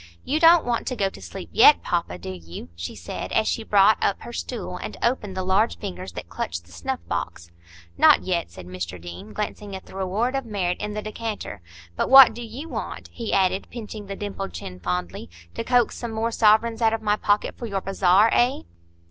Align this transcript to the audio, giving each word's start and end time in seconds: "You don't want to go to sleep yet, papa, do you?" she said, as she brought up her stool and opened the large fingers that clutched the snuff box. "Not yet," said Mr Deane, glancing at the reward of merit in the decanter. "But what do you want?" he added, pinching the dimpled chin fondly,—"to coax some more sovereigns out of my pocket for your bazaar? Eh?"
"You 0.23 0.39
don't 0.39 0.65
want 0.65 0.87
to 0.87 0.95
go 0.95 1.09
to 1.11 1.21
sleep 1.21 1.51
yet, 1.51 1.83
papa, 1.83 2.17
do 2.17 2.31
you?" 2.31 2.69
she 2.75 2.95
said, 2.95 3.31
as 3.33 3.47
she 3.47 3.61
brought 3.63 3.99
up 4.01 4.19
her 4.23 4.33
stool 4.33 4.77
and 4.77 4.97
opened 5.03 5.37
the 5.37 5.43
large 5.43 5.77
fingers 5.77 6.13
that 6.13 6.27
clutched 6.27 6.63
the 6.65 6.71
snuff 6.71 6.99
box. 7.07 7.51
"Not 7.99 8.23
yet," 8.23 8.49
said 8.49 8.65
Mr 8.65 8.99
Deane, 8.99 9.31
glancing 9.31 9.75
at 9.75 9.85
the 9.85 9.93
reward 9.95 10.33
of 10.35 10.43
merit 10.43 10.81
in 10.81 10.95
the 10.95 11.03
decanter. 11.03 11.61
"But 11.95 12.09
what 12.09 12.33
do 12.33 12.41
you 12.41 12.67
want?" 12.67 13.09
he 13.09 13.31
added, 13.31 13.67
pinching 13.69 14.07
the 14.07 14.15
dimpled 14.15 14.53
chin 14.53 14.79
fondly,—"to 14.79 15.63
coax 15.63 15.97
some 15.97 16.13
more 16.13 16.31
sovereigns 16.31 16.81
out 16.81 16.93
of 16.93 17.03
my 17.03 17.15
pocket 17.15 17.55
for 17.55 17.67
your 17.67 17.81
bazaar? 17.81 18.31
Eh?" 18.33 18.61